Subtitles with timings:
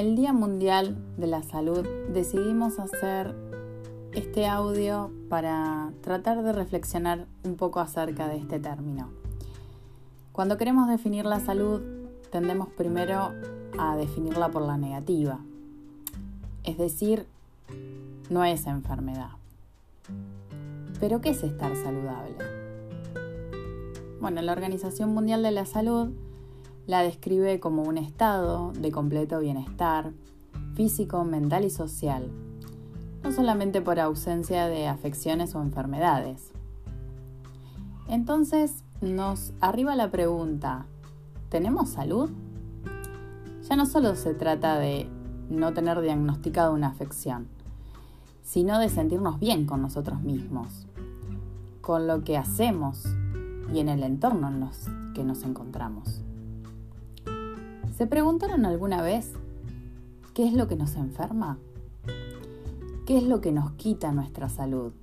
[0.00, 3.34] el Día Mundial de la Salud decidimos hacer
[4.14, 9.10] este audio para tratar de reflexionar un poco acerca de este término.
[10.32, 11.82] Cuando queremos definir la salud,
[12.32, 13.32] tendemos primero
[13.78, 15.38] a definirla por la negativa,
[16.64, 17.26] es decir,
[18.30, 19.32] no es enfermedad.
[20.98, 22.36] Pero ¿qué es estar saludable?
[24.18, 26.08] Bueno, la Organización Mundial de la Salud
[26.86, 30.12] la describe como un estado de completo bienestar
[30.74, 32.30] físico, mental y social,
[33.22, 36.52] no solamente por ausencia de afecciones o enfermedades.
[38.08, 40.86] Entonces nos arriba la pregunta,
[41.48, 42.30] ¿tenemos salud?
[43.68, 45.08] Ya no solo se trata de
[45.48, 47.48] no tener diagnosticado una afección,
[48.42, 50.86] sino de sentirnos bien con nosotros mismos,
[51.80, 53.04] con lo que hacemos
[53.72, 56.22] y en el entorno en los que nos encontramos.
[58.00, 59.30] ¿Se preguntaron alguna vez
[60.32, 61.58] qué es lo que nos enferma?
[63.04, 64.94] ¿Qué es lo que nos quita nuestra salud?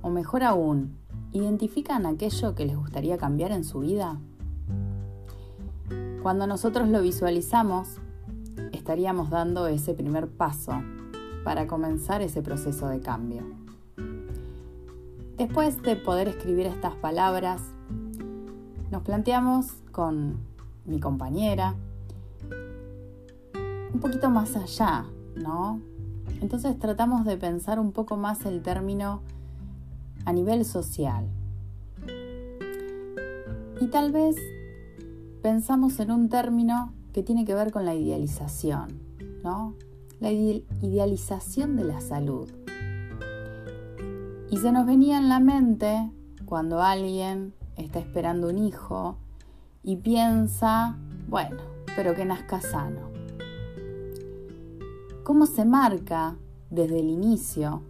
[0.00, 0.96] O mejor aún,
[1.32, 4.18] ¿identifican aquello que les gustaría cambiar en su vida?
[6.22, 7.98] Cuando nosotros lo visualizamos,
[8.72, 10.72] estaríamos dando ese primer paso
[11.44, 13.42] para comenzar ese proceso de cambio.
[15.36, 17.60] Después de poder escribir estas palabras,
[18.90, 20.38] nos planteamos con
[20.86, 21.76] mi compañera
[23.94, 25.06] un poquito más allá,
[25.36, 25.80] ¿no?
[26.40, 29.22] Entonces tratamos de pensar un poco más el término
[30.24, 31.28] a nivel social.
[33.80, 34.36] Y tal vez
[35.42, 39.00] pensamos en un término que tiene que ver con la idealización,
[39.44, 39.74] ¿no?
[40.18, 42.50] La idealización de la salud.
[44.50, 46.10] Y se nos venía en la mente
[46.46, 49.18] cuando alguien está esperando un hijo
[49.84, 50.96] y piensa,
[51.28, 51.58] bueno,
[51.94, 53.13] pero que nazca sano
[55.24, 56.36] cómo se marca
[56.70, 57.82] desde el inicio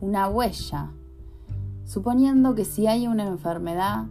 [0.00, 0.90] una huella,
[1.84, 4.06] suponiendo que si hay una enfermedad,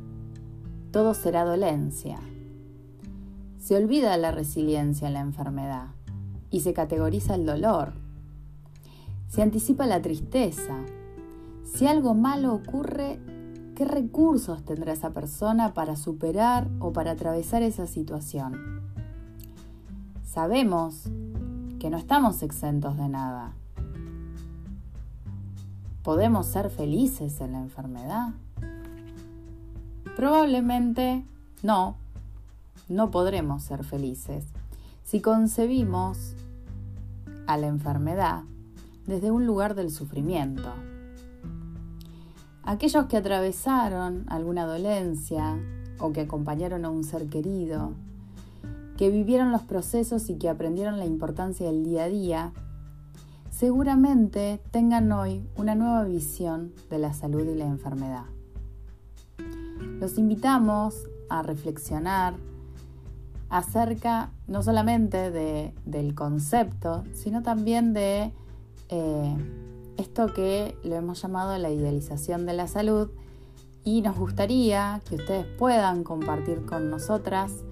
[0.92, 2.18] todo será dolencia.
[3.60, 5.88] Se olvida la resiliencia en la enfermedad
[6.50, 7.92] y se categoriza el dolor.
[9.28, 10.78] Se anticipa la tristeza.
[11.66, 13.20] Si algo malo ocurre,
[13.76, 18.82] ¿qué recursos tendrá esa persona para superar o para atravesar esa situación?
[20.24, 21.10] Sabemos
[21.82, 23.54] que no estamos exentos de nada.
[26.04, 28.34] ¿Podemos ser felices en la enfermedad?
[30.16, 31.26] Probablemente
[31.64, 31.96] no,
[32.88, 34.46] no podremos ser felices
[35.04, 36.36] si concebimos
[37.48, 38.44] a la enfermedad
[39.08, 40.72] desde un lugar del sufrimiento.
[42.62, 45.58] Aquellos que atravesaron alguna dolencia
[45.98, 47.96] o que acompañaron a un ser querido
[49.02, 52.54] que vivieron los procesos y que aprendieron la importancia del día a día,
[53.50, 58.26] seguramente tengan hoy una nueva visión de la salud y la enfermedad.
[60.00, 62.36] Los invitamos a reflexionar
[63.50, 68.32] acerca no solamente del concepto, sino también de
[68.90, 69.36] eh,
[69.98, 73.10] esto que lo hemos llamado la idealización de la salud
[73.84, 77.64] y nos gustaría que ustedes puedan compartir con nosotras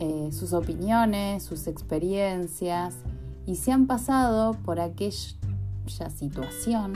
[0.00, 2.94] eh, sus opiniones, sus experiencias
[3.46, 6.94] y si han pasado por aquella situación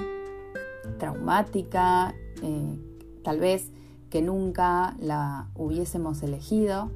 [0.99, 2.79] traumática, eh,
[3.25, 3.71] tal vez
[4.11, 6.91] que nunca la hubiésemos elegido,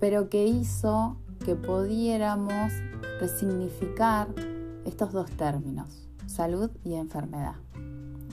[0.00, 2.72] pero que hizo que pudiéramos
[3.20, 4.28] resignificar
[4.86, 7.56] estos dos términos, salud y enfermedad.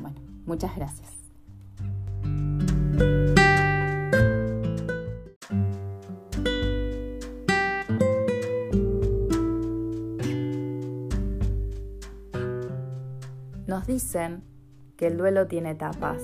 [0.02, 1.12] Bueno, muchas gracias.
[13.88, 14.44] Dicen
[14.96, 16.22] que el duelo tiene etapas,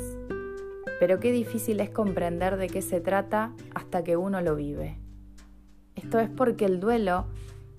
[1.00, 4.98] pero qué difícil es comprender de qué se trata hasta que uno lo vive.
[5.95, 7.25] Esto es porque el duelo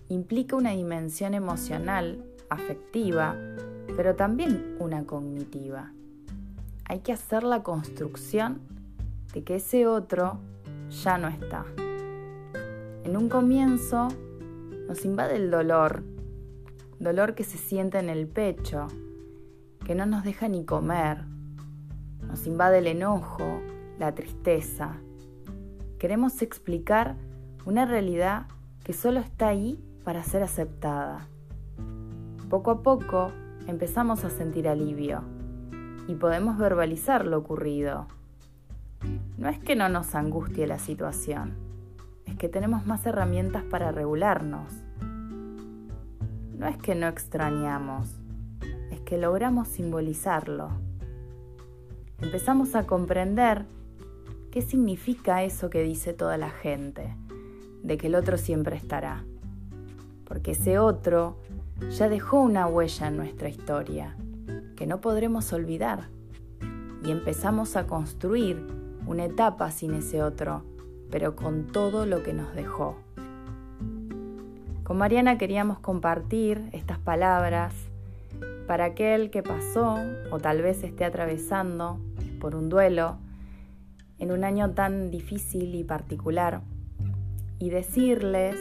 [0.08, 3.36] implica una dimensión emocional, afectiva,
[3.96, 5.92] pero también una cognitiva.
[6.84, 8.60] Hay que hacer la construcción
[9.32, 10.40] de que ese otro
[10.90, 11.64] ya no está.
[13.04, 14.08] En un comienzo
[14.86, 16.02] nos invade el dolor,
[16.98, 18.88] dolor que se siente en el pecho,
[19.84, 21.24] que no nos deja ni comer.
[22.26, 23.60] Nos invade el enojo,
[23.98, 24.96] la tristeza.
[25.98, 27.16] Queremos explicar
[27.64, 28.46] una realidad
[28.84, 31.26] que solo está ahí para ser aceptada.
[32.48, 33.32] Poco a poco
[33.66, 35.22] empezamos a sentir alivio
[36.08, 38.06] y podemos verbalizar lo ocurrido.
[39.38, 41.54] No es que no nos angustie la situación,
[42.26, 44.72] es que tenemos más herramientas para regularnos.
[46.58, 48.19] no es que no extrañamos,
[49.10, 50.70] que logramos simbolizarlo.
[52.20, 53.66] Empezamos a comprender
[54.52, 57.16] qué significa eso que dice toda la gente,
[57.82, 59.24] de que el otro siempre estará.
[60.24, 61.38] Porque ese otro
[61.90, 64.16] ya dejó una huella en nuestra historia
[64.76, 66.06] que no podremos olvidar.
[67.04, 68.64] Y empezamos a construir
[69.08, 70.62] una etapa sin ese otro,
[71.10, 72.96] pero con todo lo que nos dejó.
[74.84, 77.89] Con Mariana queríamos compartir estas palabras
[78.66, 79.98] para aquel que pasó
[80.30, 82.00] o tal vez esté atravesando
[82.40, 83.18] por un duelo
[84.18, 86.62] en un año tan difícil y particular
[87.58, 88.56] y decirles